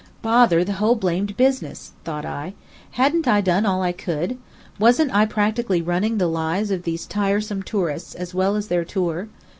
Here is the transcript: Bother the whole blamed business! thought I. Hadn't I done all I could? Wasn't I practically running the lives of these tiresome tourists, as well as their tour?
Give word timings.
Bother 0.23 0.63
the 0.63 0.71
whole 0.73 0.95
blamed 0.95 1.37
business! 1.37 1.91
thought 2.03 2.25
I. 2.25 2.55
Hadn't 2.93 3.27
I 3.27 3.39
done 3.39 3.67
all 3.67 3.83
I 3.83 3.91
could? 3.91 4.39
Wasn't 4.79 5.13
I 5.13 5.27
practically 5.27 5.79
running 5.83 6.17
the 6.17 6.25
lives 6.25 6.71
of 6.71 6.81
these 6.81 7.05
tiresome 7.05 7.61
tourists, 7.61 8.15
as 8.15 8.33
well 8.33 8.55
as 8.55 8.67
their 8.67 8.83
tour? 8.83 9.27